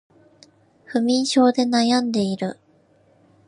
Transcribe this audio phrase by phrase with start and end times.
[0.85, 2.57] 不眠症で悩んでいる